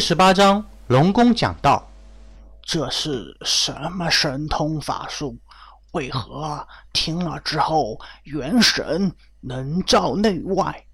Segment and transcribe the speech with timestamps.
[0.00, 1.86] 十八章，龙宫讲道：
[2.62, 5.36] 这是什么神通法术？
[5.92, 10.86] 为何听了之后，元神能照内外？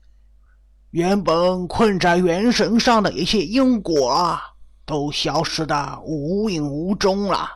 [0.91, 4.43] 原本困在元神上的一切因果啊，
[4.85, 7.49] 都消失的无影无踪了，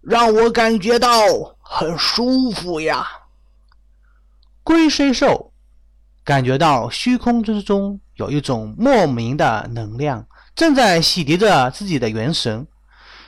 [0.00, 1.10] 让我感觉到
[1.60, 3.06] 很舒服呀！
[4.62, 5.52] 龟虽寿
[6.24, 10.26] 感觉到虚空之中有一种莫名的能量。
[10.54, 12.66] 正在洗涤着自己的元神，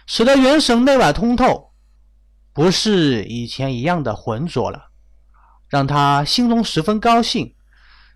[0.07, 1.73] 使得元神内外通透，
[2.53, 4.91] 不是以前一样的浑浊了，
[5.69, 7.55] 让他心中十分高兴，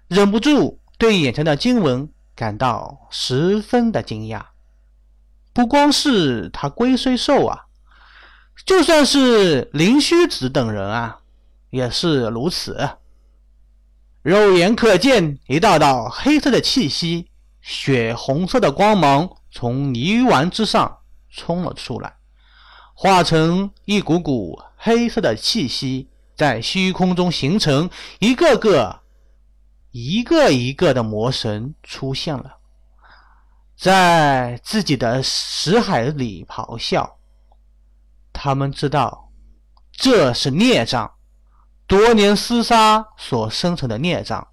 [0.07, 4.43] 忍不住对眼前的经文感到十分的惊讶。
[5.53, 7.67] 不光是他龟虽寿啊，
[8.65, 11.19] 就算是灵虚子等人啊，
[11.71, 12.91] 也是如此。
[14.23, 17.30] 肉眼可见一道道黑色的气息。
[17.63, 22.17] 血红色的光芒从泥丸之上冲了出来，
[22.95, 29.01] 化成一股股黑色的气息，在虚空中形成一个个、
[29.91, 32.57] 一个一个的魔神出现了，
[33.77, 37.19] 在自己的识海里咆哮。
[38.33, 39.31] 他们知道
[39.93, 41.13] 这是孽障，
[41.87, 44.49] 多年厮杀所生成的孽障，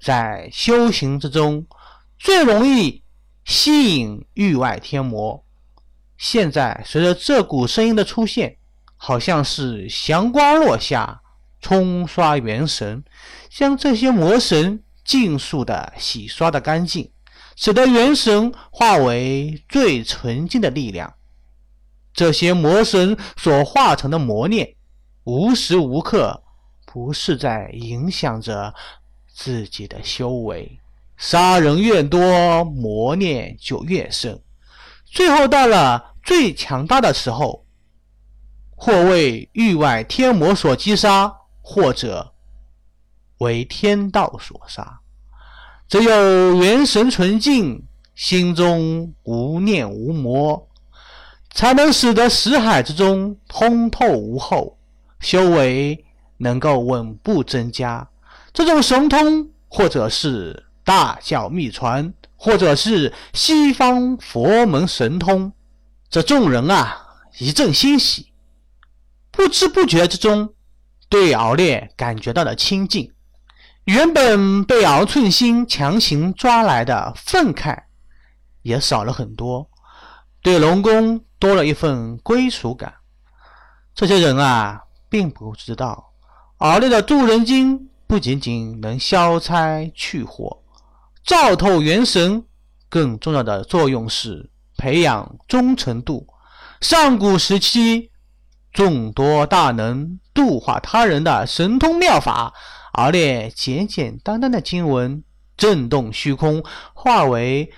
[0.00, 1.66] 在修行之中。
[2.20, 3.02] 最容易
[3.46, 5.42] 吸引域外天魔。
[6.18, 8.58] 现在随着这股声音的出现，
[8.94, 11.22] 好像是祥光落下，
[11.62, 13.02] 冲刷元神，
[13.48, 17.10] 将这些魔神尽数的洗刷的干净，
[17.56, 21.14] 使得元神化为最纯净的力量。
[22.12, 24.74] 这些魔神所化成的魔念，
[25.24, 26.42] 无时无刻
[26.84, 28.74] 不是在影响着
[29.26, 30.78] 自己的修为。
[31.20, 34.40] 杀人越多，魔念就越深，
[35.04, 37.66] 最后到了最强大的时候，
[38.74, 42.32] 或为域外天魔所击杀，或者
[43.36, 45.00] 为天道所杀。
[45.90, 50.66] 只有元神纯净，心中无念无魔，
[51.52, 54.78] 才能使得识海之中通透无后，
[55.20, 56.02] 修为
[56.38, 58.08] 能够稳步增加。
[58.54, 60.68] 这种神通，或者是。
[60.84, 65.52] 大教秘传，或者是西方佛门神通，
[66.08, 67.06] 这众人啊
[67.38, 68.32] 一阵欣喜，
[69.30, 70.54] 不知不觉之中，
[71.08, 73.12] 对敖烈感觉到了亲近。
[73.84, 77.76] 原本被敖寸心强行抓来的愤慨，
[78.62, 79.68] 也少了很多，
[80.42, 82.94] 对龙宫多了一份归属感。
[83.94, 86.12] 这些人啊，并不知道
[86.58, 90.59] 敖烈的渡人经不仅仅能消灾去火。
[91.24, 92.44] 照透元神，
[92.88, 96.26] 更重要的作用是培养忠诚度。
[96.80, 98.10] 上古时期，
[98.72, 102.54] 众多大能度化他人的神通妙法，
[102.92, 105.22] 而列简简单单的经文，
[105.56, 106.64] 震动虚空，
[106.94, 107.70] 化为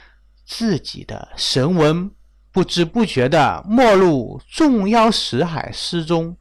[0.47, 2.11] 自己的神文，
[2.53, 6.37] 不知不觉的没入众妖识海诗中，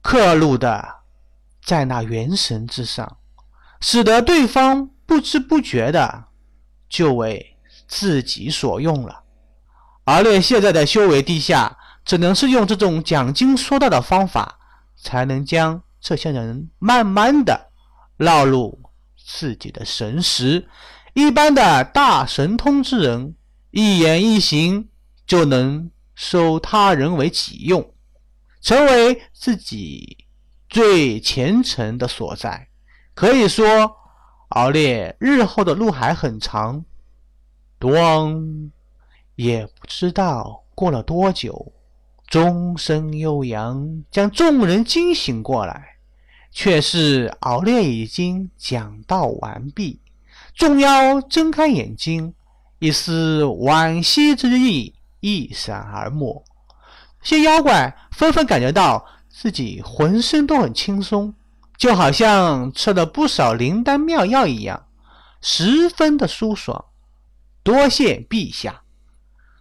[0.00, 0.88] 刻录的
[1.62, 3.18] 在那元神之上，
[3.80, 4.90] 使得对方。
[5.08, 6.26] 不知不觉的
[6.86, 9.22] 就为自己所用了，
[10.04, 14.58] 而练现在的修为低下，只能是用这种讲经说道的方法，
[15.02, 17.70] 才能将这些人慢慢的
[18.18, 18.78] 绕入
[19.16, 20.68] 自己的神识。
[21.14, 23.34] 一般的大神通之人，
[23.70, 24.90] 一言一行
[25.26, 27.94] 就能收他人为己用，
[28.60, 30.26] 成为自己
[30.68, 32.68] 最虔诚的所在。
[33.14, 33.94] 可以说。
[34.48, 36.84] 敖烈日后的路还很长，
[37.78, 38.70] 咣，
[39.34, 41.72] 也不知道过了多久，
[42.26, 45.96] 钟声悠扬，将众人惊醒过来，
[46.50, 50.00] 却是敖烈已经讲道完毕。
[50.54, 52.34] 众妖睁开眼睛，
[52.78, 56.42] 一丝惋惜之意一闪而没。
[57.22, 61.34] 些妖怪纷纷感觉到自己浑身都很轻松。
[61.78, 64.88] 就好像吃了不少灵丹妙药一样，
[65.40, 66.86] 十分的舒爽。
[67.62, 68.82] 多谢陛下！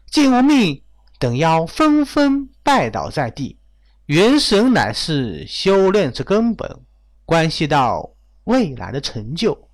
[0.09, 0.81] 晋无命
[1.19, 3.59] 等妖纷纷拜倒在地。
[4.07, 6.79] 元神乃是修炼之根本，
[7.23, 8.09] 关系到
[8.45, 9.69] 未来的成就。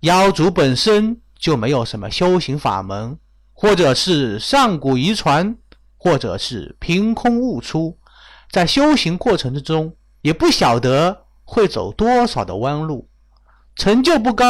[0.00, 3.16] 妖族本身就没有什么修行法门，
[3.52, 5.56] 或者是上古遗传，
[5.96, 7.96] 或者是凭空悟出，
[8.50, 11.21] 在修行过程之中也不晓得。
[11.52, 13.10] 会走多少的弯路，
[13.76, 14.46] 成就不高，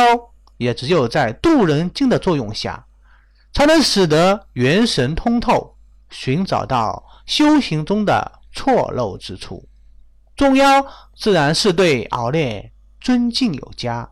[0.56, 2.86] 也只有在渡人经的作用下，
[3.52, 5.76] 才能使得元神通透，
[6.10, 9.68] 寻找到修行中的错漏之处。
[10.36, 14.08] 众妖自然是对敖烈尊敬有加，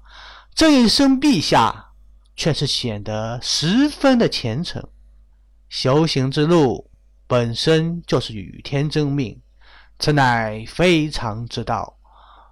[0.52, 1.92] 这一声陛下
[2.34, 4.84] 却是显得十分的虔诚。
[5.68, 6.90] 修行之路
[7.28, 9.40] 本身就是与天争命，
[10.00, 11.99] 此乃非常之道，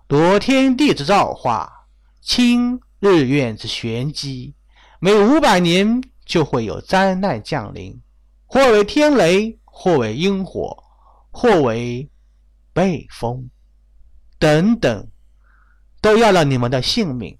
[0.08, 1.86] 夺天地之造化，
[2.22, 4.54] 清日月之玄机。
[5.00, 8.00] 每五百年就会有灾难降临，
[8.46, 10.82] 或为天雷，或为阴火，
[11.30, 12.08] 或为
[12.72, 13.50] 被风。
[14.38, 15.06] 等等，
[16.00, 17.38] 都要了你们的性命。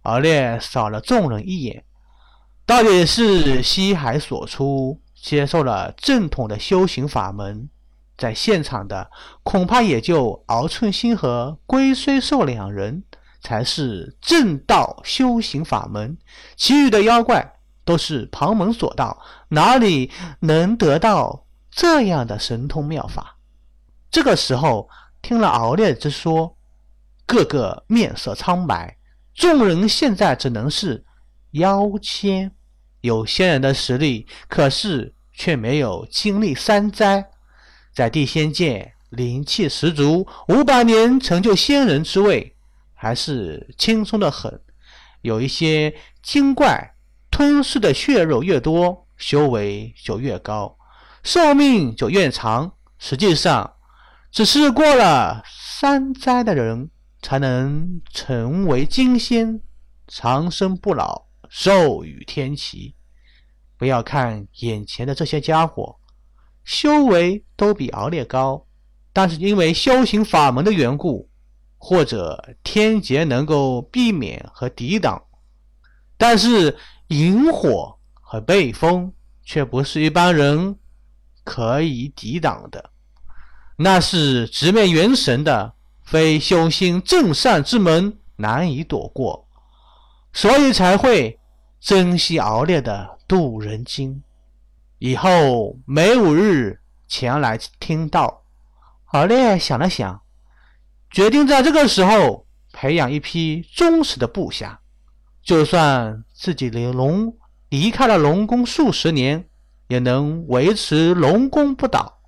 [0.00, 1.84] 敖烈扫了众人一眼，
[2.66, 7.70] 到底是西海所出，接受了正统的修行法门，
[8.22, 9.10] 在现场的
[9.42, 13.02] 恐怕也就敖寸心和龟虽寿两人
[13.40, 16.16] 才是正道修行法门，
[16.54, 17.54] 其余的妖怪
[17.84, 23.38] 都是旁门左道，哪里能得到这样的神通妙法？
[24.10, 24.88] 这个时候。
[25.24, 26.56] 听了敖烈之说，
[27.26, 28.96] 个个面色苍白。
[29.32, 31.04] 众人现在只能是
[31.52, 32.50] 妖仙，
[33.02, 37.24] 有仙人的实力，可是却没有经历三灾，
[37.92, 42.56] 在地仙界灵气十足，五百年成就仙人之位，
[42.94, 44.60] 还是轻松的很。
[45.20, 46.94] 有一些精怪
[47.30, 50.76] 吞噬的血肉越多，修为就越高，
[51.22, 52.72] 寿命就越长。
[52.98, 53.74] 实际上。
[54.32, 56.88] 只是过了三灾的人，
[57.20, 59.60] 才能成为金仙，
[60.08, 62.94] 长生不老，寿与天齐。
[63.76, 65.98] 不要看眼前的这些家伙，
[66.64, 68.66] 修为都比敖烈高，
[69.12, 71.28] 但是因为修行法门的缘故，
[71.78, 75.22] 或者天劫能够避免和抵挡，
[76.16, 76.76] 但是
[77.08, 79.12] 萤火和背风
[79.44, 80.78] 却不是一般人
[81.44, 82.90] 可以抵挡的。
[83.76, 85.74] 那是直面元神的，
[86.04, 89.48] 非修心正善之门难以躲过，
[90.32, 91.38] 所以才会
[91.80, 94.22] 珍惜熬烈的渡人经。
[95.04, 96.78] 以后每五日
[97.08, 98.44] 前来听道。
[99.06, 100.22] 熬烈想了想，
[101.10, 104.80] 决定在这个时候培养一批忠实的部下，
[105.42, 107.36] 就算自己的龙
[107.68, 109.48] 离开了龙宫数十年，
[109.88, 112.20] 也能维持龙宫不倒。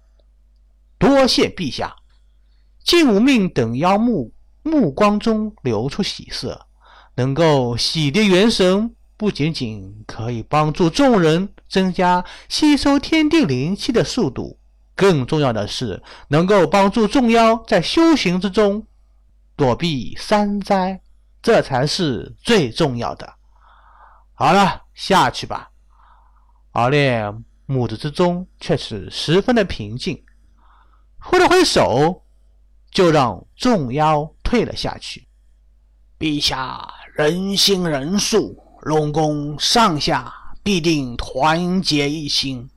[0.98, 1.94] 多谢陛下，
[2.82, 4.34] 晋无命等妖目
[4.64, 6.66] 目光中流出喜色，
[7.14, 14.58] 能够洗涤元神，不仅仅可以帮助众人增加吸收天地灵气的速度，
[14.96, 18.86] 更重要的是能够帮助众妖在修行之中
[19.56, 21.00] 躲避三灾，
[21.40, 23.34] 这才是最重要的。
[24.34, 25.70] 好了，下去吧。
[26.72, 27.32] 敖烈
[27.66, 30.20] 目子之中却是十分的平静。
[31.18, 32.24] 挥了挥手，
[32.90, 35.28] 就让众妖退了下去。
[36.18, 40.30] 陛下仁心仁术，龙宫上下
[40.62, 42.68] 必定团结一心。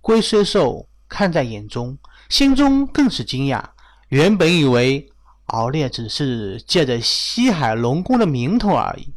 [0.00, 3.62] 龟虽寿看在眼中，心中更是惊讶。
[4.08, 5.08] 原本以为
[5.46, 9.12] 敖烈只是借着西海龙宫的名头而已，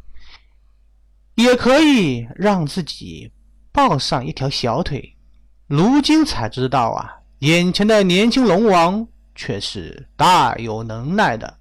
[1.36, 3.32] 也可以让自己
[3.72, 5.16] 抱上一条小腿，
[5.68, 7.20] 如今才知道啊！
[7.40, 11.60] 眼前的年轻龙王却是大有能耐的，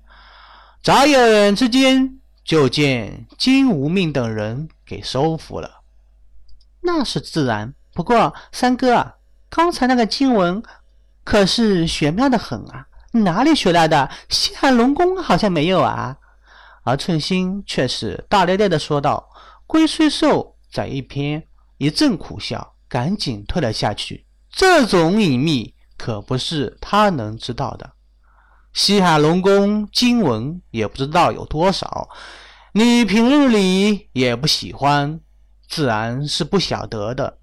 [0.82, 2.19] 眨眼之间
[2.50, 5.82] 就见金无命等人给收服了。
[6.80, 9.14] 那是自然，不过三哥啊，
[9.48, 10.60] 刚才那个经文
[11.22, 14.10] 可是玄妙的很啊，哪里学来的？
[14.28, 16.16] 西海龙宫好像没有啊。
[16.82, 19.30] 而寸心却是大咧咧的说道
[19.68, 21.46] ：“龟虽寿在一边
[21.78, 27.92] 一阵苦笑，赶紧退了下去。”这种隐秘可不是他能知道的。
[28.72, 32.08] 西海龙宫经文也不知道有多少，
[32.72, 35.20] 你平日里也不喜欢，
[35.68, 37.38] 自然是不晓得的。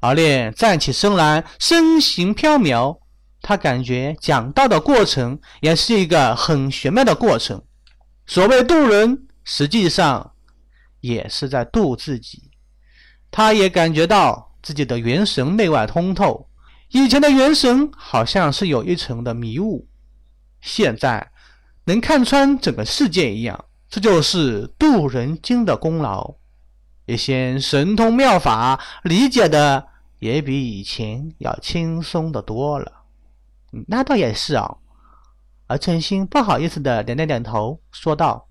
[0.00, 2.98] 而烈站起身来，身形飘渺，
[3.40, 7.62] 他感觉讲道的过程也是一个很玄妙的过程。
[8.26, 10.32] 所谓渡人，实际上
[11.00, 12.50] 也是在渡自己。
[13.30, 14.46] 他也感觉到。
[14.60, 16.50] 自己的元神内外通透，
[16.90, 19.86] 以前的元神好像是有一层的迷雾，
[20.60, 21.30] 现在
[21.84, 23.64] 能看穿整个世界一样。
[23.88, 26.34] 这就是渡人经的功劳，
[27.06, 29.86] 一些神通妙法理解的
[30.18, 32.92] 也比以前要轻松的多了。
[33.86, 34.76] 那倒也是啊。
[35.66, 38.48] 而陈星不好意思的点点点头，说道：“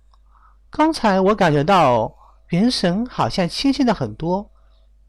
[0.72, 2.16] 刚才我感觉到
[2.50, 4.52] 元神好像清晰了很多。”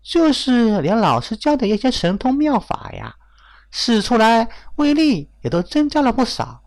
[0.02, 3.16] 就是连老师教的一些神通妙法呀，
[3.70, 6.62] 使出来威力也都增加了不少。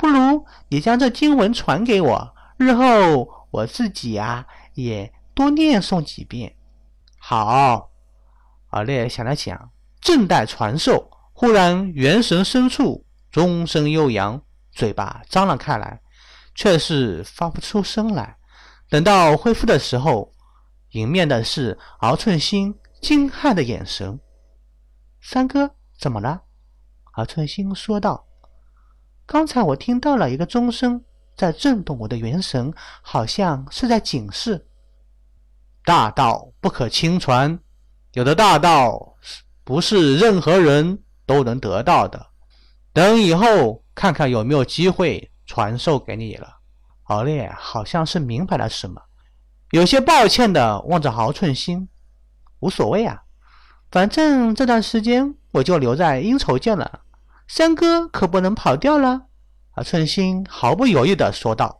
[0.00, 6.56] 不如你将这经文传给我，日后我自己呀也多念诵几遍。
[7.18, 7.90] 好，
[8.70, 14.40] 阿烈想了想，正待传授，忽然元神深处钟声悠扬，
[14.72, 16.00] 嘴巴张了开来，
[16.54, 18.38] 却是发不出声来。
[18.88, 20.32] 等到恢复的时候，
[20.92, 24.18] 迎面的是敖寸心惊骇的眼神。
[25.20, 26.40] 三哥，怎么了？
[27.12, 28.29] 敖寸心说道。
[29.32, 31.00] 刚才我听到了一个钟声
[31.36, 34.66] 在震动我的元神，好像是在警示：
[35.84, 37.56] 大道不可轻传，
[38.14, 39.14] 有的大道
[39.62, 42.26] 不是任何人都能得到的。
[42.92, 46.56] 等以后看看有没有机会传授给你了。
[47.04, 49.00] 敖烈好像是明白了什么，
[49.70, 51.88] 有些抱歉的望着敖寸心
[52.58, 53.22] ：“无所谓啊，
[53.92, 57.02] 反正这段时间我就留在阴愁涧了。”
[57.52, 59.22] 三哥可不能跑掉了，
[59.72, 59.82] 啊！
[59.82, 61.78] 寸心毫不犹豫的说道。